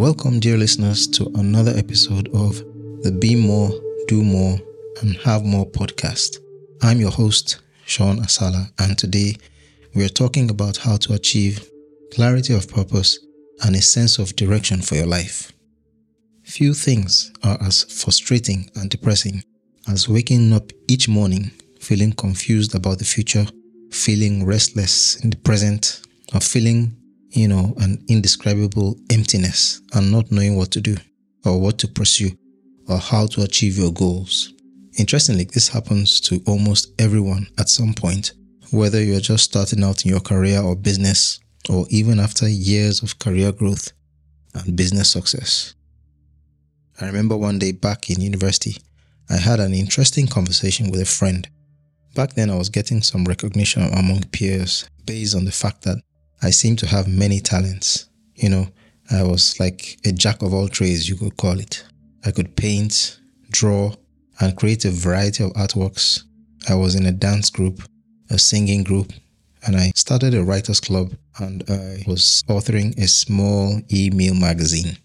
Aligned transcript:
Welcome, 0.00 0.40
dear 0.40 0.56
listeners, 0.56 1.06
to 1.08 1.30
another 1.34 1.72
episode 1.76 2.28
of 2.28 2.56
the 3.02 3.14
Be 3.20 3.36
More, 3.36 3.70
Do 4.08 4.22
More, 4.22 4.58
and 5.02 5.14
Have 5.18 5.44
More 5.44 5.66
podcast. 5.66 6.38
I'm 6.80 7.00
your 7.00 7.10
host, 7.10 7.60
Sean 7.84 8.16
Asala, 8.16 8.72
and 8.78 8.96
today 8.96 9.36
we 9.94 10.02
are 10.02 10.08
talking 10.08 10.48
about 10.48 10.78
how 10.78 10.96
to 10.96 11.12
achieve 11.12 11.68
clarity 12.14 12.54
of 12.54 12.66
purpose 12.66 13.18
and 13.62 13.76
a 13.76 13.82
sense 13.82 14.18
of 14.18 14.34
direction 14.36 14.80
for 14.80 14.94
your 14.94 15.06
life. 15.06 15.52
Few 16.44 16.72
things 16.72 17.30
are 17.44 17.58
as 17.60 17.84
frustrating 17.84 18.70
and 18.76 18.88
depressing 18.88 19.44
as 19.86 20.08
waking 20.08 20.54
up 20.54 20.72
each 20.88 21.10
morning 21.10 21.50
feeling 21.78 22.12
confused 22.12 22.74
about 22.74 23.00
the 23.00 23.04
future, 23.04 23.44
feeling 23.90 24.46
restless 24.46 25.16
in 25.22 25.28
the 25.28 25.36
present, 25.36 26.00
or 26.32 26.40
feeling, 26.40 26.96
you 27.30 27.48
know, 27.48 27.74
an 27.78 28.04
indescribable 28.08 28.96
emptiness 29.10 29.80
and 29.94 30.10
not 30.10 30.30
knowing 30.30 30.56
what 30.56 30.70
to 30.72 30.80
do 30.80 30.96
or 31.44 31.60
what 31.60 31.78
to 31.78 31.88
pursue 31.88 32.30
or 32.88 32.98
how 32.98 33.26
to 33.26 33.42
achieve 33.42 33.78
your 33.78 33.92
goals. 33.92 34.52
Interestingly, 34.98 35.44
this 35.44 35.68
happens 35.68 36.20
to 36.22 36.42
almost 36.46 36.92
everyone 36.98 37.46
at 37.58 37.68
some 37.68 37.94
point, 37.94 38.32
whether 38.72 39.02
you're 39.02 39.20
just 39.20 39.44
starting 39.44 39.84
out 39.84 40.04
in 40.04 40.10
your 40.10 40.20
career 40.20 40.60
or 40.60 40.74
business, 40.74 41.38
or 41.68 41.86
even 41.90 42.18
after 42.18 42.48
years 42.48 43.02
of 43.02 43.18
career 43.18 43.52
growth 43.52 43.92
and 44.54 44.76
business 44.76 45.10
success. 45.10 45.74
I 47.00 47.06
remember 47.06 47.36
one 47.36 47.58
day 47.58 47.72
back 47.72 48.10
in 48.10 48.20
university, 48.20 48.76
I 49.28 49.36
had 49.36 49.60
an 49.60 49.72
interesting 49.72 50.26
conversation 50.26 50.90
with 50.90 51.00
a 51.00 51.06
friend. 51.06 51.48
Back 52.16 52.34
then, 52.34 52.50
I 52.50 52.56
was 52.56 52.68
getting 52.68 53.00
some 53.02 53.24
recognition 53.24 53.82
among 53.84 54.24
peers 54.32 54.90
based 55.06 55.36
on 55.36 55.44
the 55.44 55.52
fact 55.52 55.82
that 55.82 56.02
I 56.42 56.50
seemed 56.50 56.78
to 56.78 56.86
have 56.86 57.06
many 57.06 57.40
talents. 57.40 58.08
You 58.34 58.48
know, 58.48 58.68
I 59.10 59.22
was 59.22 59.60
like 59.60 59.98
a 60.06 60.12
jack 60.12 60.42
of 60.42 60.54
all 60.54 60.68
trades, 60.68 61.08
you 61.08 61.16
could 61.16 61.36
call 61.36 61.58
it. 61.58 61.84
I 62.24 62.30
could 62.30 62.56
paint, 62.56 63.20
draw, 63.50 63.92
and 64.40 64.56
create 64.56 64.84
a 64.84 64.90
variety 64.90 65.44
of 65.44 65.52
artworks. 65.52 66.22
I 66.68 66.74
was 66.74 66.94
in 66.94 67.04
a 67.04 67.12
dance 67.12 67.50
group, 67.50 67.82
a 68.30 68.38
singing 68.38 68.84
group, 68.84 69.12
and 69.66 69.76
I 69.76 69.92
started 69.94 70.34
a 70.34 70.42
writers 70.42 70.80
club 70.80 71.12
and 71.38 71.62
I 71.68 72.04
was 72.06 72.42
authoring 72.48 72.96
a 72.98 73.06
small 73.06 73.80
email 73.92 74.34
magazine. 74.34 74.96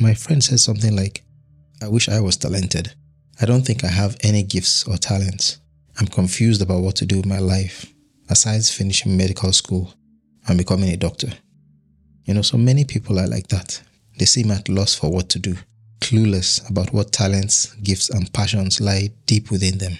My 0.00 0.14
friend 0.14 0.42
said 0.42 0.60
something 0.60 0.96
like, 0.96 1.22
I 1.82 1.88
wish 1.88 2.08
I 2.08 2.20
was 2.20 2.36
talented. 2.36 2.94
I 3.40 3.44
don't 3.44 3.66
think 3.66 3.84
I 3.84 3.88
have 3.88 4.16
any 4.22 4.42
gifts 4.42 4.88
or 4.88 4.96
talents. 4.96 5.58
I'm 5.98 6.06
confused 6.06 6.62
about 6.62 6.82
what 6.82 6.96
to 6.96 7.06
do 7.06 7.18
with 7.18 7.26
my 7.26 7.38
life, 7.38 7.92
aside 8.30 8.64
finishing 8.64 9.16
medical 9.16 9.52
school 9.52 9.92
and 10.46 10.58
becoming 10.58 10.90
a 10.90 10.96
doctor. 10.96 11.28
You 12.24 12.34
know, 12.34 12.42
so 12.42 12.58
many 12.58 12.84
people 12.84 13.18
are 13.18 13.26
like 13.26 13.48
that. 13.48 13.80
They 14.18 14.24
seem 14.24 14.50
at 14.50 14.68
loss 14.68 14.94
for 14.94 15.10
what 15.10 15.28
to 15.30 15.38
do, 15.38 15.56
clueless 16.00 16.68
about 16.68 16.92
what 16.92 17.12
talents, 17.12 17.74
gifts, 17.76 18.10
and 18.10 18.32
passions 18.32 18.80
lie 18.80 19.10
deep 19.26 19.50
within 19.50 19.78
them. 19.78 19.98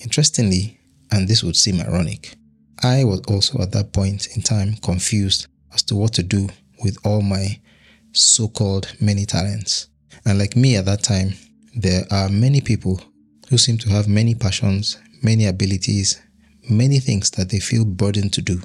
Interestingly, 0.00 0.78
and 1.10 1.28
this 1.28 1.42
would 1.42 1.56
seem 1.56 1.80
ironic, 1.80 2.36
I 2.82 3.04
was 3.04 3.20
also 3.28 3.60
at 3.60 3.72
that 3.72 3.92
point 3.92 4.36
in 4.36 4.42
time 4.42 4.74
confused 4.82 5.46
as 5.72 5.82
to 5.84 5.94
what 5.94 6.12
to 6.14 6.22
do 6.22 6.48
with 6.82 6.98
all 7.04 7.22
my 7.22 7.60
so 8.12 8.48
called 8.48 8.94
many 9.00 9.24
talents. 9.24 9.88
And 10.26 10.38
like 10.38 10.56
me 10.56 10.76
at 10.76 10.84
that 10.84 11.02
time, 11.02 11.34
there 11.74 12.04
are 12.10 12.28
many 12.28 12.60
people 12.60 13.00
who 13.48 13.58
seem 13.58 13.78
to 13.78 13.90
have 13.90 14.08
many 14.08 14.34
passions, 14.34 14.98
many 15.22 15.46
abilities, 15.46 16.20
many 16.68 16.98
things 16.98 17.30
that 17.32 17.50
they 17.50 17.58
feel 17.58 17.84
burdened 17.84 18.32
to 18.34 18.42
do. 18.42 18.60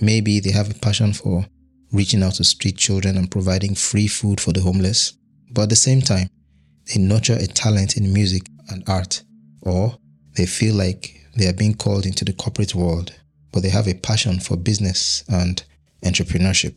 Maybe 0.00 0.40
they 0.40 0.50
have 0.50 0.70
a 0.70 0.74
passion 0.74 1.12
for 1.12 1.46
reaching 1.92 2.22
out 2.22 2.34
to 2.34 2.44
street 2.44 2.76
children 2.76 3.16
and 3.16 3.30
providing 3.30 3.74
free 3.74 4.06
food 4.06 4.40
for 4.40 4.52
the 4.52 4.60
homeless, 4.60 5.14
but 5.52 5.62
at 5.62 5.68
the 5.70 5.76
same 5.76 6.00
time, 6.00 6.28
they 6.86 7.00
nurture 7.00 7.36
a 7.38 7.46
talent 7.46 7.96
in 7.96 8.12
music 8.12 8.42
and 8.70 8.82
art, 8.88 9.22
or 9.62 9.98
they 10.36 10.46
feel 10.46 10.74
like 10.74 11.20
they 11.36 11.46
are 11.46 11.52
being 11.52 11.74
called 11.74 12.06
into 12.06 12.24
the 12.24 12.32
corporate 12.32 12.74
world, 12.74 13.14
but 13.52 13.62
they 13.62 13.68
have 13.68 13.88
a 13.88 13.94
passion 13.94 14.38
for 14.40 14.56
business 14.56 15.24
and 15.28 15.62
entrepreneurship. 16.04 16.74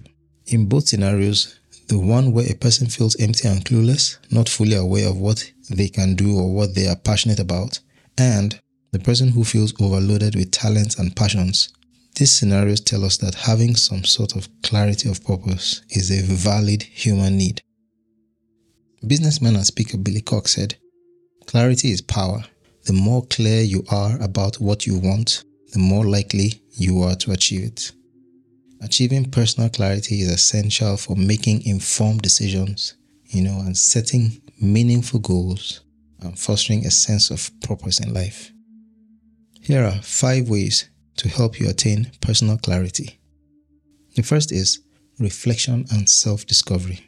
In 0.47 0.67
both 0.67 0.87
scenarios, 0.87 1.59
the 1.87 1.99
one 1.99 2.31
where 2.31 2.49
a 2.49 2.55
person 2.55 2.87
feels 2.87 3.19
empty 3.19 3.47
and 3.47 3.63
clueless, 3.63 4.17
not 4.31 4.49
fully 4.49 4.75
aware 4.75 5.07
of 5.07 5.17
what 5.17 5.51
they 5.69 5.87
can 5.87 6.15
do 6.15 6.37
or 6.37 6.53
what 6.53 6.75
they 6.75 6.87
are 6.87 6.95
passionate 6.95 7.39
about, 7.39 7.79
and 8.17 8.59
the 8.91 8.99
person 8.99 9.29
who 9.29 9.43
feels 9.43 9.73
overloaded 9.79 10.35
with 10.35 10.51
talents 10.51 10.97
and 10.97 11.15
passions. 11.15 11.73
These 12.15 12.31
scenarios 12.31 12.79
tell 12.79 13.03
us 13.05 13.17
that 13.17 13.33
having 13.33 13.75
some 13.75 14.03
sort 14.03 14.35
of 14.35 14.47
clarity 14.61 15.09
of 15.09 15.23
purpose 15.23 15.81
is 15.89 16.11
a 16.11 16.21
valid 16.21 16.83
human 16.83 17.37
need. 17.37 17.61
Businessman 19.05 19.55
and 19.55 19.65
speaker 19.65 19.97
Billy 19.97 20.21
Cox 20.21 20.53
said, 20.53 20.75
Clarity 21.47 21.91
is 21.91 22.01
power. 22.01 22.43
The 22.85 22.93
more 22.93 23.25
clear 23.25 23.61
you 23.61 23.83
are 23.89 24.21
about 24.21 24.59
what 24.59 24.85
you 24.85 24.99
want, 24.99 25.43
the 25.71 25.79
more 25.79 26.05
likely 26.05 26.61
you 26.71 27.01
are 27.01 27.15
to 27.15 27.31
achieve 27.31 27.63
it. 27.63 27.91
Achieving 28.81 29.31
personal 29.31 29.69
clarity 29.69 30.21
is 30.21 30.29
essential 30.29 30.97
for 30.97 31.15
making 31.15 31.65
informed 31.65 32.21
decisions, 32.21 32.95
you 33.27 33.41
know, 33.41 33.59
and 33.59 33.75
setting 33.75 34.41
meaningful 34.61 35.19
goals 35.19 35.81
and 36.21 36.37
fostering 36.37 36.85
a 36.85 36.91
sense 36.91 37.31
of 37.31 37.49
purpose 37.61 37.99
in 37.99 38.13
life. 38.13 38.51
Here 39.61 39.83
are 39.83 40.01
five 40.01 40.49
ways 40.49 40.89
to 41.17 41.29
help 41.29 41.59
you 41.59 41.69
attain 41.69 42.11
personal 42.21 42.57
clarity. 42.57 43.19
The 44.15 44.23
first 44.23 44.51
is 44.51 44.79
reflection 45.19 45.85
and 45.91 46.09
self 46.09 46.45
discovery. 46.45 46.99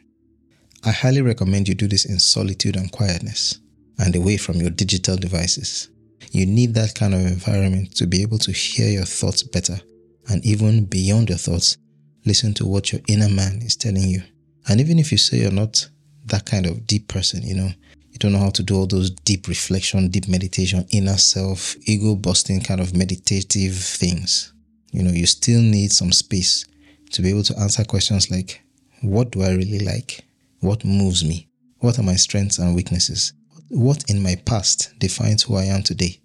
I 0.84 0.92
highly 0.92 1.22
recommend 1.22 1.68
you 1.68 1.74
do 1.74 1.88
this 1.88 2.04
in 2.04 2.18
solitude 2.18 2.76
and 2.76 2.92
quietness 2.92 3.60
and 3.98 4.14
away 4.14 4.36
from 4.36 4.56
your 4.56 4.70
digital 4.70 5.16
devices. 5.16 5.88
You 6.30 6.46
need 6.46 6.74
that 6.74 6.94
kind 6.94 7.14
of 7.14 7.20
environment 7.20 7.96
to 7.96 8.06
be 8.06 8.22
able 8.22 8.38
to 8.38 8.52
hear 8.52 8.88
your 8.88 9.04
thoughts 9.04 9.42
better 9.42 9.80
and 10.28 10.44
even 10.44 10.84
beyond 10.84 11.28
your 11.28 11.38
thoughts, 11.38 11.76
listen 12.24 12.52
to 12.54 12.66
what 12.66 12.92
your 12.92 13.00
inner 13.08 13.28
man 13.28 13.60
is 13.62 13.76
telling 13.76 14.08
you. 14.08 14.22
And 14.68 14.80
even 14.80 14.98
if 14.98 15.12
you 15.12 15.18
say 15.18 15.38
you're 15.38 15.52
not 15.52 15.88
that 16.26 16.44
kind 16.44 16.66
of 16.66 16.86
deep 16.86 17.08
person, 17.08 17.42
you 17.42 17.54
know, 17.54 17.70
you 18.16 18.18
don't 18.18 18.32
know 18.32 18.38
how 18.38 18.48
to 18.48 18.62
do 18.62 18.74
all 18.74 18.86
those 18.86 19.10
deep 19.10 19.46
reflection, 19.46 20.08
deep 20.08 20.26
meditation, 20.26 20.86
inner 20.90 21.18
self, 21.18 21.76
ego 21.86 22.14
busting 22.14 22.62
kind 22.62 22.80
of 22.80 22.96
meditative 22.96 23.74
things, 23.74 24.54
you 24.90 25.02
know, 25.02 25.10
you 25.10 25.26
still 25.26 25.60
need 25.60 25.92
some 25.92 26.12
space 26.12 26.64
to 27.10 27.20
be 27.20 27.28
able 27.28 27.42
to 27.42 27.58
answer 27.58 27.84
questions 27.84 28.30
like, 28.30 28.62
what 29.02 29.32
do 29.32 29.42
I 29.42 29.50
really 29.50 29.80
like? 29.80 30.24
What 30.60 30.82
moves 30.82 31.26
me? 31.26 31.50
What 31.80 31.98
are 31.98 32.02
my 32.02 32.14
strengths 32.14 32.58
and 32.58 32.74
weaknesses? 32.74 33.34
What 33.68 34.08
in 34.08 34.22
my 34.22 34.36
past 34.46 34.98
defines 34.98 35.42
who 35.42 35.56
I 35.56 35.64
am 35.64 35.82
today? 35.82 36.18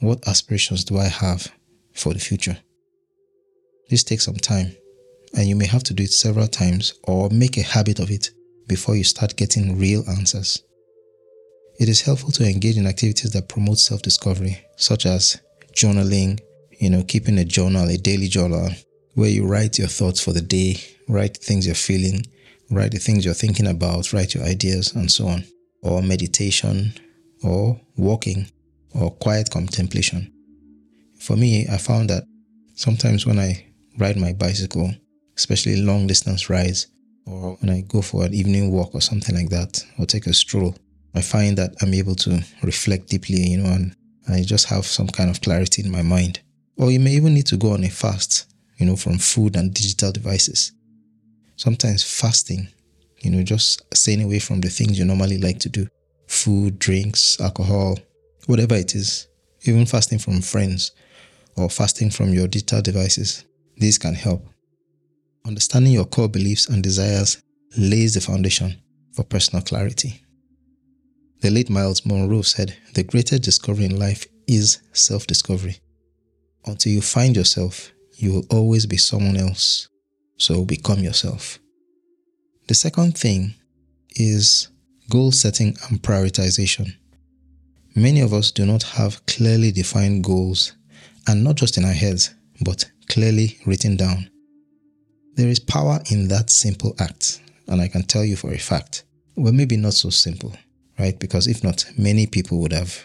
What 0.00 0.28
aspirations 0.28 0.84
do 0.84 0.98
I 0.98 1.06
have 1.06 1.50
for 1.94 2.12
the 2.12 2.20
future? 2.20 2.58
This 3.88 4.04
takes 4.04 4.26
some 4.26 4.36
time, 4.36 4.76
and 5.34 5.48
you 5.48 5.56
may 5.56 5.66
have 5.66 5.84
to 5.84 5.94
do 5.94 6.02
it 6.02 6.12
several 6.12 6.48
times 6.48 6.92
or 7.04 7.30
make 7.30 7.56
a 7.56 7.62
habit 7.62 7.98
of 7.98 8.10
it 8.10 8.28
before 8.66 8.94
you 8.94 9.04
start 9.04 9.36
getting 9.36 9.78
real 9.78 10.04
answers. 10.06 10.62
It 11.78 11.88
is 11.88 12.00
helpful 12.00 12.32
to 12.32 12.44
engage 12.44 12.76
in 12.76 12.88
activities 12.88 13.30
that 13.30 13.48
promote 13.48 13.78
self 13.78 14.02
discovery, 14.02 14.58
such 14.76 15.06
as 15.06 15.40
journaling, 15.72 16.40
you 16.80 16.90
know, 16.90 17.04
keeping 17.04 17.38
a 17.38 17.44
journal, 17.44 17.88
a 17.88 17.96
daily 17.96 18.26
journal, 18.26 18.70
where 19.14 19.30
you 19.30 19.46
write 19.46 19.78
your 19.78 19.86
thoughts 19.86 20.20
for 20.20 20.32
the 20.32 20.40
day, 20.40 20.80
write 21.08 21.36
things 21.36 21.66
you're 21.66 21.76
feeling, 21.76 22.26
write 22.70 22.90
the 22.90 22.98
things 22.98 23.24
you're 23.24 23.32
thinking 23.32 23.68
about, 23.68 24.12
write 24.12 24.34
your 24.34 24.42
ideas, 24.42 24.92
and 24.94 25.10
so 25.10 25.28
on, 25.28 25.44
or 25.82 26.02
meditation, 26.02 26.92
or 27.44 27.80
walking, 27.96 28.50
or 28.92 29.12
quiet 29.12 29.48
contemplation. 29.48 30.32
For 31.20 31.36
me, 31.36 31.68
I 31.68 31.78
found 31.78 32.10
that 32.10 32.24
sometimes 32.74 33.24
when 33.24 33.38
I 33.38 33.66
ride 33.98 34.16
my 34.16 34.32
bicycle, 34.32 34.92
especially 35.36 35.80
long 35.80 36.08
distance 36.08 36.50
rides, 36.50 36.88
or 37.24 37.56
when 37.60 37.70
I 37.70 37.82
go 37.82 38.02
for 38.02 38.24
an 38.24 38.34
evening 38.34 38.72
walk 38.72 38.96
or 38.96 39.00
something 39.00 39.36
like 39.36 39.50
that, 39.50 39.84
or 39.96 40.06
take 40.06 40.26
a 40.26 40.34
stroll, 40.34 40.74
I 41.18 41.22
find 41.22 41.58
that 41.58 41.74
I'm 41.82 41.94
able 41.94 42.14
to 42.16 42.44
reflect 42.62 43.08
deeply, 43.08 43.40
you 43.40 43.58
know, 43.58 43.70
and 43.70 43.94
I 44.28 44.42
just 44.42 44.66
have 44.68 44.86
some 44.86 45.08
kind 45.08 45.28
of 45.30 45.40
clarity 45.40 45.82
in 45.82 45.90
my 45.90 46.02
mind. 46.02 46.40
Or 46.76 46.90
you 46.90 47.00
may 47.00 47.12
even 47.12 47.34
need 47.34 47.46
to 47.46 47.56
go 47.56 47.72
on 47.72 47.84
a 47.84 47.90
fast, 47.90 48.46
you 48.78 48.86
know, 48.86 48.96
from 48.96 49.18
food 49.18 49.56
and 49.56 49.74
digital 49.74 50.12
devices. 50.12 50.72
Sometimes 51.56 52.04
fasting, 52.04 52.68
you 53.18 53.30
know, 53.30 53.42
just 53.42 53.82
staying 53.94 54.22
away 54.22 54.38
from 54.38 54.60
the 54.60 54.68
things 54.68 54.98
you 54.98 55.04
normally 55.04 55.38
like 55.38 55.58
to 55.60 55.68
do 55.68 55.88
food, 56.28 56.78
drinks, 56.78 57.40
alcohol, 57.40 57.98
whatever 58.46 58.76
it 58.76 58.94
is, 58.94 59.26
even 59.64 59.86
fasting 59.86 60.18
from 60.18 60.40
friends 60.40 60.92
or 61.56 61.68
fasting 61.68 62.10
from 62.10 62.32
your 62.32 62.46
digital 62.46 62.80
devices 62.80 63.44
these 63.78 63.98
can 63.98 64.14
help. 64.14 64.44
Understanding 65.46 65.92
your 65.92 66.04
core 66.04 66.28
beliefs 66.28 66.68
and 66.68 66.82
desires 66.82 67.40
lays 67.76 68.14
the 68.14 68.20
foundation 68.20 68.76
for 69.12 69.22
personal 69.24 69.62
clarity. 69.62 70.22
The 71.40 71.50
late 71.50 71.70
Myles 71.70 72.04
Munroe 72.04 72.42
said, 72.42 72.76
The 72.94 73.04
greatest 73.04 73.42
discovery 73.42 73.84
in 73.84 73.98
life 73.98 74.26
is 74.48 74.80
self 74.92 75.26
discovery. 75.26 75.78
Until 76.66 76.92
you 76.92 77.00
find 77.00 77.36
yourself, 77.36 77.92
you 78.16 78.32
will 78.32 78.46
always 78.50 78.86
be 78.86 78.96
someone 78.96 79.36
else. 79.36 79.88
So 80.36 80.64
become 80.64 81.00
yourself. 81.00 81.58
The 82.66 82.74
second 82.74 83.16
thing 83.16 83.54
is 84.16 84.68
goal 85.08 85.32
setting 85.32 85.76
and 85.88 86.02
prioritization. 86.02 86.94
Many 87.94 88.20
of 88.20 88.32
us 88.34 88.50
do 88.50 88.66
not 88.66 88.82
have 88.82 89.24
clearly 89.26 89.72
defined 89.72 90.24
goals, 90.24 90.72
and 91.26 91.42
not 91.42 91.56
just 91.56 91.78
in 91.78 91.84
our 91.84 91.92
heads, 91.92 92.34
but 92.60 92.90
clearly 93.08 93.58
written 93.64 93.96
down. 93.96 94.28
There 95.34 95.48
is 95.48 95.60
power 95.60 96.00
in 96.10 96.28
that 96.28 96.50
simple 96.50 96.94
act, 96.98 97.40
and 97.68 97.80
I 97.80 97.88
can 97.88 98.02
tell 98.02 98.24
you 98.24 98.36
for 98.36 98.52
a 98.52 98.58
fact. 98.58 99.04
Well, 99.36 99.52
maybe 99.52 99.76
not 99.76 99.94
so 99.94 100.10
simple, 100.10 100.52
right? 100.98 101.18
Because 101.18 101.46
if 101.46 101.62
not, 101.62 101.84
many 101.96 102.26
people 102.26 102.58
would 102.60 102.72
have 102.72 103.04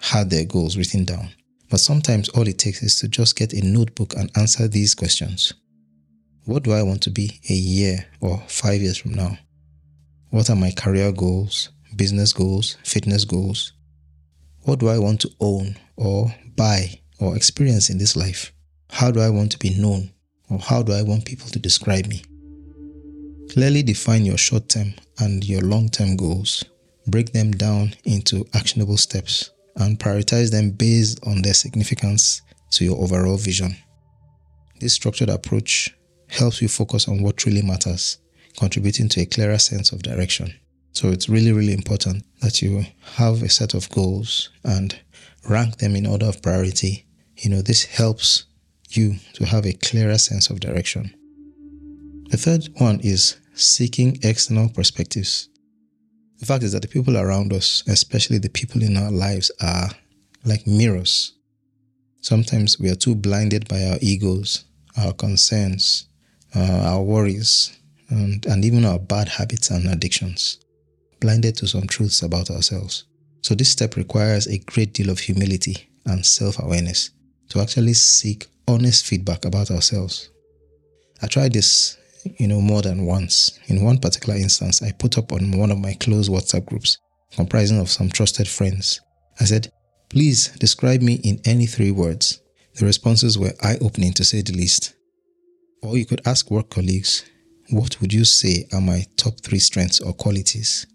had 0.00 0.30
their 0.30 0.44
goals 0.44 0.76
written 0.76 1.04
down. 1.04 1.30
But 1.70 1.80
sometimes 1.80 2.28
all 2.30 2.46
it 2.46 2.58
takes 2.58 2.82
is 2.82 2.98
to 3.00 3.08
just 3.08 3.36
get 3.36 3.52
a 3.52 3.64
notebook 3.64 4.14
and 4.16 4.30
answer 4.36 4.68
these 4.68 4.94
questions. 4.94 5.52
What 6.44 6.62
do 6.62 6.72
I 6.72 6.82
want 6.82 7.02
to 7.02 7.10
be 7.10 7.40
a 7.48 7.54
year 7.54 8.06
or 8.20 8.42
five 8.48 8.82
years 8.82 8.98
from 8.98 9.14
now? 9.14 9.38
What 10.30 10.50
are 10.50 10.56
my 10.56 10.72
career 10.72 11.10
goals, 11.10 11.70
business 11.96 12.32
goals, 12.32 12.76
fitness 12.84 13.24
goals? 13.24 13.72
What 14.62 14.78
do 14.78 14.88
I 14.88 14.98
want 14.98 15.20
to 15.22 15.30
own 15.40 15.76
or 15.96 16.34
buy 16.56 17.00
or 17.18 17.36
experience 17.36 17.88
in 17.88 17.98
this 17.98 18.16
life? 18.16 18.52
How 18.90 19.10
do 19.10 19.20
I 19.20 19.30
want 19.30 19.52
to 19.52 19.58
be 19.58 19.70
known 19.70 20.10
or 20.50 20.58
how 20.58 20.82
do 20.82 20.92
I 20.92 21.02
want 21.02 21.24
people 21.24 21.48
to 21.48 21.58
describe 21.58 22.06
me? 22.06 22.22
Clearly 23.50 23.82
define 23.82 24.24
your 24.24 24.38
short 24.38 24.68
term 24.68 24.94
and 25.18 25.44
your 25.44 25.62
long 25.62 25.88
term 25.88 26.16
goals. 26.16 26.64
Break 27.06 27.32
them 27.32 27.52
down 27.52 27.94
into 28.04 28.46
actionable 28.54 28.96
steps 28.96 29.50
and 29.76 29.98
prioritize 29.98 30.50
them 30.50 30.70
based 30.70 31.20
on 31.26 31.42
their 31.42 31.54
significance 31.54 32.42
to 32.70 32.84
your 32.84 33.00
overall 33.00 33.36
vision. 33.36 33.76
This 34.80 34.94
structured 34.94 35.30
approach 35.30 35.94
helps 36.28 36.60
you 36.60 36.68
focus 36.68 37.08
on 37.08 37.22
what 37.22 37.36
truly 37.36 37.62
matters, 37.62 38.18
contributing 38.58 39.08
to 39.10 39.20
a 39.20 39.26
clearer 39.26 39.58
sense 39.58 39.92
of 39.92 40.02
direction. 40.02 40.54
So 40.92 41.08
it's 41.10 41.28
really, 41.28 41.52
really 41.52 41.72
important 41.72 42.24
that 42.40 42.62
you 42.62 42.86
have 43.16 43.42
a 43.42 43.48
set 43.48 43.74
of 43.74 43.90
goals 43.90 44.50
and 44.64 44.98
rank 45.48 45.78
them 45.78 45.96
in 45.96 46.06
order 46.06 46.26
of 46.26 46.40
priority. 46.40 47.06
You 47.36 47.50
know, 47.50 47.62
this 47.62 47.84
helps 47.84 48.44
you 48.90 49.16
to 49.34 49.44
have 49.44 49.66
a 49.66 49.72
clearer 49.72 50.18
sense 50.18 50.50
of 50.50 50.60
direction. 50.60 51.14
The 52.30 52.36
third 52.36 52.68
one 52.78 53.00
is 53.00 53.36
seeking 53.54 54.18
external 54.22 54.68
perspectives. 54.68 55.48
The 56.40 56.46
fact 56.46 56.64
is 56.64 56.72
that 56.72 56.82
the 56.82 56.88
people 56.88 57.16
around 57.16 57.52
us, 57.52 57.82
especially 57.86 58.38
the 58.38 58.48
people 58.48 58.82
in 58.82 58.96
our 58.96 59.10
lives, 59.10 59.50
are 59.60 59.90
like 60.44 60.66
mirrors. 60.66 61.32
Sometimes 62.20 62.78
we 62.78 62.90
are 62.90 62.94
too 62.94 63.14
blinded 63.14 63.68
by 63.68 63.84
our 63.84 63.98
egos, 64.00 64.64
our 64.96 65.12
concerns, 65.12 66.06
uh, 66.54 66.82
our 66.84 67.02
worries, 67.02 67.78
and, 68.08 68.44
and 68.46 68.64
even 68.64 68.84
our 68.84 68.98
bad 68.98 69.28
habits 69.28 69.70
and 69.70 69.88
addictions, 69.88 70.58
blinded 71.20 71.56
to 71.56 71.66
some 71.66 71.86
truths 71.86 72.22
about 72.22 72.50
ourselves. 72.50 73.04
So, 73.42 73.54
this 73.54 73.68
step 73.68 73.96
requires 73.96 74.46
a 74.46 74.58
great 74.58 74.94
deal 74.94 75.10
of 75.10 75.18
humility 75.18 75.88
and 76.06 76.24
self 76.24 76.58
awareness 76.58 77.10
to 77.50 77.60
actually 77.60 77.94
seek 77.94 78.46
honest 78.66 79.06
feedback 79.06 79.44
about 79.44 79.70
ourselves. 79.70 80.30
I 81.22 81.26
tried 81.26 81.52
this, 81.52 81.98
you 82.38 82.48
know, 82.48 82.60
more 82.60 82.82
than 82.82 83.06
once. 83.06 83.58
In 83.66 83.84
one 83.84 83.98
particular 83.98 84.36
instance, 84.36 84.82
I 84.82 84.92
put 84.92 85.18
up 85.18 85.32
on 85.32 85.58
one 85.58 85.70
of 85.70 85.78
my 85.78 85.94
close 85.94 86.28
WhatsApp 86.28 86.66
groups, 86.66 86.98
comprising 87.32 87.80
of 87.80 87.90
some 87.90 88.08
trusted 88.08 88.48
friends. 88.48 89.00
I 89.40 89.44
said, 89.44 89.70
Please 90.08 90.48
describe 90.58 91.02
me 91.02 91.14
in 91.24 91.40
any 91.44 91.66
three 91.66 91.90
words. 91.90 92.40
The 92.76 92.86
responses 92.86 93.38
were 93.38 93.52
eye 93.62 93.78
opening 93.80 94.12
to 94.14 94.24
say 94.24 94.42
the 94.42 94.52
least. 94.52 94.94
Or 95.82 95.96
you 95.96 96.06
could 96.06 96.26
ask 96.26 96.50
work 96.50 96.70
colleagues, 96.70 97.24
What 97.70 98.00
would 98.00 98.12
you 98.12 98.24
say 98.24 98.66
are 98.72 98.80
my 98.80 99.06
top 99.16 99.40
three 99.40 99.58
strengths 99.58 100.00
or 100.00 100.12
qualities? 100.12 100.86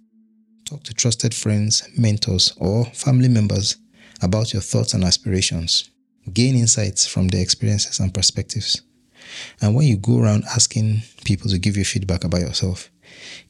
Talk 0.66 0.84
to 0.84 0.94
trusted 0.94 1.34
friends, 1.34 1.88
mentors, 1.98 2.54
or 2.58 2.86
family 2.86 3.30
members 3.30 3.78
about 4.22 4.54
your 4.54 4.62
thoughts 4.62 4.94
and 4.94 5.04
aspirations. 5.04 5.90
Gain 6.34 6.56
insights 6.56 7.08
from 7.08 7.28
their 7.28 7.42
experiences 7.42 8.00
and 8.00 8.14
perspectives. 8.14 8.82
And 9.62 9.76
when 9.76 9.88
you 9.88 9.98
go 9.98 10.20
around 10.20 10.44
asking 10.54 11.02
people 11.26 11.50
to 11.50 11.58
give 11.58 11.78
you 11.78 11.86
feedback 11.86 12.24
about 12.24 12.42
yourself, 12.42 12.90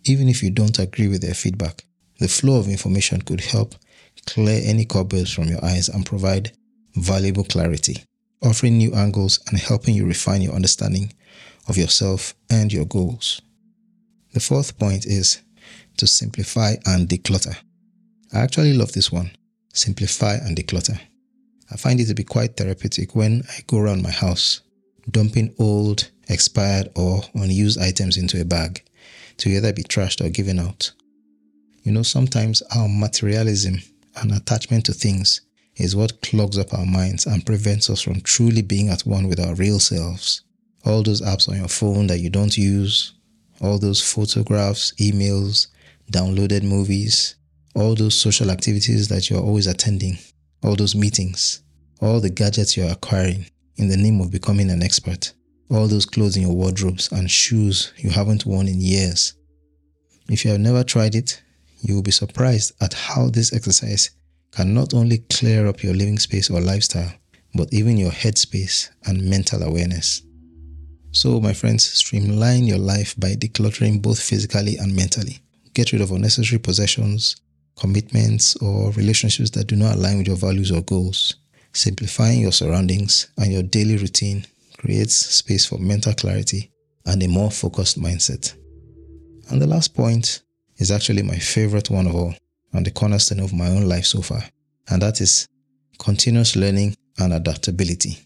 even 0.06 0.30
if 0.30 0.42
you 0.42 0.50
don't 0.50 0.80
agree 0.80 1.07
with 1.07 1.21
their 1.21 1.33
feedback, 1.33 1.83
the 2.19 2.27
flow 2.27 2.60
of 2.60 2.68
information 2.68 3.21
could 3.21 3.42
help 3.42 3.75
clear 4.25 4.62
any 4.63 4.86
cobwebs 4.86 5.33
from 5.33 5.48
your 5.48 5.63
eyes 5.63 5.89
and 5.89 6.06
provide 6.06 6.51
valuable 6.95 7.44
clarity, 7.44 8.04
offering 8.44 8.77
new 8.77 8.94
angles 8.94 9.39
and 9.48 9.60
helping 9.60 9.95
you 9.95 10.06
refine 10.06 10.42
your 10.42 10.54
understanding 10.54 11.13
of 11.68 11.77
yourself 11.77 12.36
and 12.50 12.74
your 12.74 12.86
goals. 12.86 13.42
The 14.33 14.39
fourth 14.39 14.77
point 14.77 15.06
is 15.06 15.42
to 15.98 16.07
simplify 16.07 16.75
and 16.86 17.07
declutter. 17.07 17.57
I 18.33 18.39
actually 18.39 18.74
love 18.74 18.92
this 18.94 19.12
one 19.12 19.31
simplify 19.74 20.33
and 20.33 20.57
declutter. 20.57 21.00
I 21.72 21.77
find 21.77 22.00
it 22.00 22.06
to 22.06 22.15
be 22.15 22.24
quite 22.24 22.57
therapeutic 22.57 23.15
when 23.15 23.44
I 23.50 23.62
go 23.68 23.77
around 23.77 24.01
my 24.01 24.12
house, 24.12 24.62
dumping 25.11 25.53
old, 25.59 26.09
expired, 26.27 26.89
or 26.95 27.21
unused 27.33 27.79
items 27.79 28.17
into 28.17 28.39
a 28.39 28.45
bag 28.45 28.83
to 29.38 29.50
either 29.50 29.73
be 29.73 29.83
trashed 29.83 30.23
or 30.23 30.29
given 30.29 30.59
out. 30.59 30.91
You 31.83 31.91
know, 31.91 32.03
sometimes 32.03 32.61
our 32.75 32.88
materialism 32.89 33.81
and 34.15 34.31
attachment 34.31 34.85
to 34.85 34.94
things 34.94 35.41
is 35.75 35.95
what 35.95 36.21
clogs 36.21 36.57
up 36.57 36.73
our 36.73 36.85
minds 36.85 37.25
and 37.25 37.45
prevents 37.45 37.89
us 37.89 38.01
from 38.01 38.21
truly 38.21 38.61
being 38.61 38.89
at 38.89 39.01
one 39.01 39.27
with 39.27 39.39
our 39.39 39.56
real 39.56 39.79
selves. 39.79 40.41
All 40.85 41.03
those 41.03 41.21
apps 41.21 41.47
on 41.47 41.57
your 41.57 41.67
phone 41.67 42.07
that 42.07 42.19
you 42.19 42.29
don't 42.29 42.57
use, 42.57 43.13
all 43.62 43.79
those 43.79 44.01
photographs, 44.01 44.94
emails, 45.00 45.67
downloaded 46.12 46.63
movies, 46.63 47.35
all 47.75 47.95
those 47.95 48.15
social 48.15 48.51
activities 48.51 49.07
that 49.07 49.29
you're 49.29 49.41
always 49.41 49.67
attending, 49.67 50.17
all 50.63 50.75
those 50.75 50.95
meetings, 50.95 51.62
all 52.01 52.19
the 52.19 52.29
gadgets 52.29 52.75
you're 52.75 52.91
acquiring 52.91 53.45
in 53.79 53.87
the 53.87 53.97
name 53.97 54.19
of 54.19 54.29
becoming 54.29 54.69
an 54.69 54.83
expert, 54.83 55.33
all 55.71 55.87
those 55.87 56.05
clothes 56.05 56.35
in 56.35 56.43
your 56.43 56.55
wardrobes 56.55 57.11
and 57.11 57.31
shoes 57.31 57.93
you 57.97 58.09
haven't 58.09 58.45
worn 58.45 58.67
in 58.67 58.81
years. 58.81 59.33
If 60.29 60.43
you 60.43 60.51
have 60.51 60.59
never 60.59 60.83
tried 60.83 61.15
it, 61.15 61.41
you 61.81 61.95
will 61.95 62.01
be 62.01 62.11
surprised 62.11 62.73
at 62.81 62.93
how 62.93 63.29
this 63.29 63.53
exercise 63.53 64.11
can 64.51 64.73
not 64.73 64.93
only 64.93 65.19
clear 65.29 65.65
up 65.67 65.81
your 65.81 65.93
living 65.93 66.19
space 66.19 66.49
or 66.49 66.59
lifestyle, 66.59 67.13
but 67.55 67.73
even 67.73 67.97
your 67.97 68.11
headspace 68.11 68.89
and 69.05 69.23
mental 69.23 69.63
awareness. 69.63 70.23
So, 71.11 71.39
my 71.39 71.53
friends, 71.53 71.85
streamline 71.85 72.65
your 72.65 72.77
life 72.77 73.15
by 73.17 73.29
decluttering 73.35 74.01
both 74.01 74.21
physically 74.21 74.77
and 74.77 74.95
mentally. 74.95 75.39
Get 75.74 75.91
rid 75.93 76.01
of 76.01 76.12
unnecessary 76.12 76.59
possessions, 76.59 77.38
commitments, 77.77 78.55
or 78.57 78.91
relationships 78.91 79.50
that 79.51 79.67
do 79.67 79.75
not 79.75 79.95
align 79.95 80.17
with 80.17 80.27
your 80.27 80.36
values 80.36 80.71
or 80.71 80.81
goals. 80.81 81.36
Simplifying 81.79 82.41
your 82.41 82.51
surroundings 82.51 83.29
and 83.38 83.53
your 83.53 83.63
daily 83.63 83.95
routine 83.95 84.45
creates 84.77 85.15
space 85.15 85.65
for 85.65 85.77
mental 85.77 86.12
clarity 86.13 86.69
and 87.05 87.24
a 87.24 87.27
more 87.29 87.50
focused 87.50 87.98
mindset. 87.98 88.53
And 89.50 89.62
the 89.62 89.65
last 89.65 89.95
point 89.95 90.41
is 90.75 90.91
actually 90.91 91.24
my 91.24 91.38
favorite 91.38 91.89
one 91.89 92.05
of 92.05 92.15
all 92.15 92.36
and 92.74 92.86
the 92.86 92.91
cornerstone 92.91 93.39
of 93.39 93.53
my 93.53 93.69
own 93.69 93.88
life 93.88 94.03
so 94.03 94.21
far, 94.21 94.43
and 94.89 95.01
that 95.01 95.21
is 95.21 95.48
continuous 96.00 96.57
learning 96.57 96.98
and 97.17 97.31
adaptability. 97.31 98.17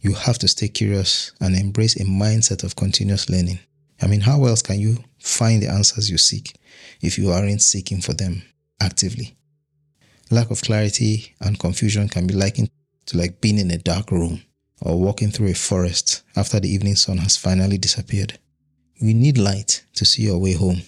You 0.00 0.14
have 0.14 0.38
to 0.38 0.48
stay 0.48 0.66
curious 0.66 1.30
and 1.40 1.54
embrace 1.54 1.94
a 1.94 2.04
mindset 2.04 2.64
of 2.64 2.74
continuous 2.74 3.30
learning. 3.30 3.60
I 4.02 4.08
mean, 4.08 4.22
how 4.22 4.44
else 4.46 4.62
can 4.62 4.80
you 4.80 4.96
find 5.20 5.62
the 5.62 5.68
answers 5.68 6.10
you 6.10 6.18
seek 6.18 6.56
if 7.00 7.18
you 7.18 7.30
aren't 7.30 7.62
seeking 7.62 8.00
for 8.00 8.14
them 8.14 8.42
actively? 8.80 9.36
Lack 10.32 10.50
of 10.50 10.60
clarity 10.60 11.36
and 11.40 11.56
confusion 11.56 12.08
can 12.08 12.26
be 12.26 12.34
likened 12.34 12.68
to 13.10 13.18
like 13.18 13.40
being 13.40 13.58
in 13.58 13.70
a 13.70 13.78
dark 13.78 14.10
room 14.10 14.42
or 14.80 14.98
walking 14.98 15.30
through 15.30 15.48
a 15.48 15.54
forest 15.54 16.22
after 16.36 16.60
the 16.60 16.72
evening 16.72 16.94
sun 16.94 17.18
has 17.18 17.36
finally 17.36 17.76
disappeared. 17.76 18.38
You 18.96 19.14
need 19.14 19.36
light 19.36 19.84
to 19.94 20.04
see 20.04 20.22
your 20.22 20.38
way 20.38 20.54
home. 20.54 20.82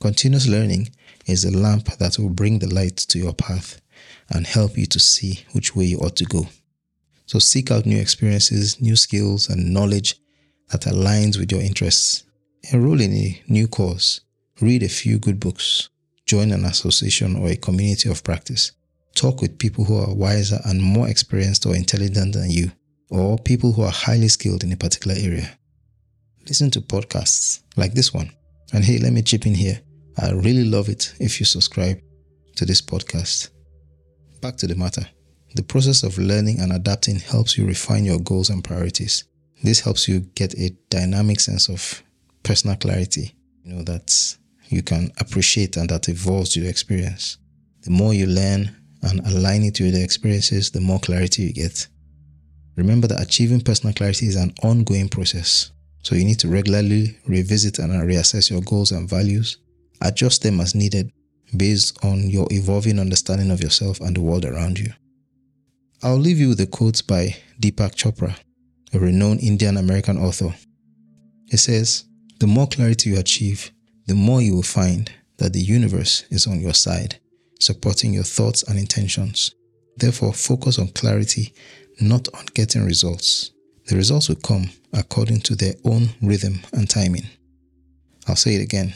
Continuous 0.00 0.46
learning 0.48 0.88
is 1.26 1.44
a 1.44 1.56
lamp 1.56 1.86
that 1.98 2.18
will 2.18 2.30
bring 2.30 2.58
the 2.58 2.72
light 2.72 2.96
to 2.96 3.18
your 3.18 3.34
path 3.34 3.80
and 4.30 4.46
help 4.46 4.78
you 4.78 4.86
to 4.86 4.98
see 4.98 5.44
which 5.52 5.76
way 5.76 5.84
you 5.84 5.98
ought 5.98 6.16
to 6.16 6.24
go. 6.24 6.48
So 7.26 7.38
seek 7.38 7.70
out 7.70 7.86
new 7.86 7.98
experiences, 7.98 8.80
new 8.80 8.96
skills, 8.96 9.48
and 9.48 9.74
knowledge 9.74 10.16
that 10.70 10.82
aligns 10.82 11.38
with 11.38 11.52
your 11.52 11.60
interests. 11.60 12.24
Enroll 12.72 13.00
in 13.00 13.12
a 13.12 13.42
new 13.46 13.68
course, 13.68 14.20
read 14.60 14.82
a 14.82 14.88
few 14.88 15.18
good 15.18 15.38
books, 15.38 15.90
join 16.24 16.50
an 16.50 16.64
association 16.64 17.36
or 17.36 17.48
a 17.48 17.56
community 17.56 18.08
of 18.08 18.24
practice. 18.24 18.72
Talk 19.16 19.40
with 19.40 19.58
people 19.58 19.82
who 19.82 19.96
are 19.96 20.14
wiser 20.14 20.58
and 20.66 20.82
more 20.82 21.08
experienced 21.08 21.64
or 21.64 21.74
intelligent 21.74 22.34
than 22.34 22.50
you, 22.50 22.70
or 23.08 23.38
people 23.38 23.72
who 23.72 23.82
are 23.82 23.90
highly 23.90 24.28
skilled 24.28 24.62
in 24.62 24.72
a 24.72 24.76
particular 24.76 25.16
area. 25.18 25.58
Listen 26.46 26.70
to 26.72 26.82
podcasts 26.82 27.62
like 27.76 27.94
this 27.94 28.12
one. 28.12 28.30
And 28.74 28.84
hey, 28.84 28.98
let 28.98 29.14
me 29.14 29.22
chip 29.22 29.46
in 29.46 29.54
here. 29.54 29.80
I 30.18 30.32
really 30.32 30.64
love 30.64 30.90
it 30.90 31.14
if 31.18 31.40
you 31.40 31.46
subscribe 31.46 31.98
to 32.56 32.66
this 32.66 32.82
podcast. 32.82 33.48
Back 34.42 34.56
to 34.58 34.66
the 34.66 34.76
matter. 34.76 35.06
The 35.54 35.62
process 35.62 36.02
of 36.02 36.18
learning 36.18 36.60
and 36.60 36.70
adapting 36.72 37.16
helps 37.16 37.56
you 37.56 37.66
refine 37.66 38.04
your 38.04 38.20
goals 38.20 38.50
and 38.50 38.62
priorities. 38.62 39.24
This 39.62 39.80
helps 39.80 40.06
you 40.06 40.20
get 40.34 40.52
a 40.58 40.76
dynamic 40.90 41.40
sense 41.40 41.70
of 41.70 42.02
personal 42.42 42.76
clarity 42.76 43.34
you 43.64 43.72
know, 43.72 43.82
that 43.84 44.36
you 44.68 44.82
can 44.82 45.10
appreciate 45.18 45.78
and 45.78 45.88
that 45.88 46.10
evolves 46.10 46.54
your 46.54 46.68
experience. 46.68 47.38
The 47.80 47.90
more 47.90 48.12
you 48.12 48.26
learn 48.26 48.76
and 49.06 49.26
align 49.26 49.62
it 49.62 49.80
with 49.80 49.94
the 49.94 50.02
experiences, 50.02 50.70
the 50.70 50.80
more 50.80 50.98
clarity 51.00 51.44
you 51.44 51.52
get. 51.52 51.86
Remember 52.76 53.06
that 53.06 53.22
achieving 53.22 53.60
personal 53.60 53.94
clarity 53.94 54.26
is 54.26 54.36
an 54.36 54.52
ongoing 54.62 55.08
process. 55.08 55.72
So 56.02 56.14
you 56.14 56.24
need 56.24 56.38
to 56.40 56.48
regularly 56.48 57.18
revisit 57.26 57.78
and 57.78 57.92
reassess 57.92 58.50
your 58.50 58.60
goals 58.60 58.92
and 58.92 59.08
values, 59.08 59.58
adjust 60.02 60.42
them 60.42 60.60
as 60.60 60.74
needed 60.74 61.10
based 61.56 61.98
on 62.04 62.28
your 62.28 62.46
evolving 62.50 62.98
understanding 62.98 63.50
of 63.50 63.62
yourself 63.62 64.00
and 64.00 64.14
the 64.14 64.20
world 64.20 64.44
around 64.44 64.78
you. 64.78 64.92
I'll 66.02 66.18
leave 66.18 66.38
you 66.38 66.50
with 66.50 66.60
a 66.60 66.66
quote 66.66 67.02
by 67.06 67.36
Deepak 67.60 67.94
Chopra, 67.94 68.38
a 68.92 68.98
renowned 68.98 69.40
Indian 69.40 69.78
American 69.78 70.18
author. 70.18 70.54
He 71.46 71.56
says, 71.56 72.04
The 72.40 72.46
more 72.46 72.66
clarity 72.66 73.10
you 73.10 73.18
achieve, 73.18 73.70
the 74.06 74.14
more 74.14 74.42
you 74.42 74.54
will 74.54 74.62
find 74.62 75.10
that 75.38 75.52
the 75.52 75.60
universe 75.60 76.24
is 76.30 76.46
on 76.46 76.60
your 76.60 76.74
side, 76.74 77.18
supporting 77.60 78.12
your 78.12 78.24
thoughts 78.24 78.62
and 78.64 78.78
intentions. 78.78 79.54
Therefore, 79.96 80.32
focus 80.32 80.78
on 80.78 80.88
clarity, 80.88 81.54
not 82.00 82.28
on 82.34 82.46
getting 82.54 82.84
results. 82.84 83.52
The 83.86 83.96
results 83.96 84.28
will 84.28 84.36
come 84.36 84.70
according 84.92 85.40
to 85.42 85.54
their 85.54 85.74
own 85.84 86.10
rhythm 86.20 86.60
and 86.72 86.88
timing. 86.88 87.26
I'll 88.26 88.36
say 88.36 88.56
it 88.56 88.62
again. 88.62 88.94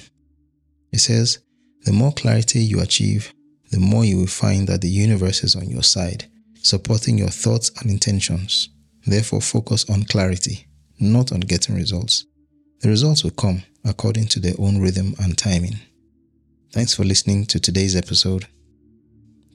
It 0.92 0.98
says, 0.98 1.38
the 1.84 1.92
more 1.92 2.12
clarity 2.12 2.60
you 2.60 2.80
achieve, 2.80 3.32
the 3.70 3.78
more 3.78 4.04
you 4.04 4.18
will 4.18 4.26
find 4.26 4.66
that 4.68 4.80
the 4.80 4.88
universe 4.88 5.44
is 5.44 5.54
on 5.54 5.70
your 5.70 5.82
side, 5.82 6.26
supporting 6.54 7.16
your 7.16 7.28
thoughts 7.28 7.70
and 7.80 7.90
intentions. 7.90 8.68
Therefore, 9.06 9.40
focus 9.40 9.88
on 9.88 10.04
clarity, 10.04 10.66
not 10.98 11.32
on 11.32 11.40
getting 11.40 11.76
results. 11.76 12.26
The 12.80 12.88
results 12.88 13.24
will 13.24 13.30
come 13.30 13.62
according 13.84 14.26
to 14.26 14.40
their 14.40 14.54
own 14.58 14.80
rhythm 14.80 15.14
and 15.22 15.38
timing. 15.38 15.76
Thanks 16.72 16.94
for 16.94 17.02
listening 17.02 17.46
to 17.46 17.58
today's 17.58 17.96
episode. 17.96 18.46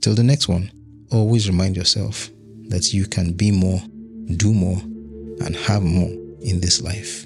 Till 0.01 0.15
the 0.15 0.23
next 0.23 0.49
one, 0.49 0.69
always 1.11 1.47
remind 1.47 1.77
yourself 1.77 2.29
that 2.67 2.93
you 2.93 3.05
can 3.05 3.31
be 3.31 3.51
more, 3.51 3.79
do 4.35 4.53
more, 4.53 4.79
and 5.45 5.55
have 5.55 5.81
more 5.81 6.09
in 6.41 6.59
this 6.59 6.81
life. 6.81 7.25